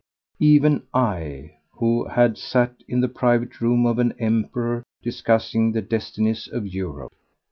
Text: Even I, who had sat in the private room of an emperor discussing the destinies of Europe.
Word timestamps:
Even 0.39 0.81
I, 0.95 1.57
who 1.73 2.07
had 2.07 2.35
sat 2.35 2.73
in 2.87 3.01
the 3.01 3.07
private 3.07 3.61
room 3.61 3.85
of 3.85 3.99
an 3.99 4.15
emperor 4.17 4.83
discussing 5.03 5.73
the 5.73 5.81
destinies 5.83 6.47
of 6.47 6.65
Europe. 6.65 7.13